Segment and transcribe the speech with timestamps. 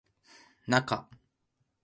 [0.65, 1.07] なか